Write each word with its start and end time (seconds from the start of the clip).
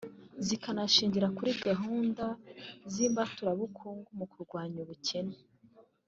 bikanashingira 0.47 1.27
kuri 1.37 1.51
gahunda 1.67 2.25
z’imbaturabukungu 2.91 4.07
mu 4.19 4.25
kurwanya 4.31 4.77
ubukene 4.83 5.37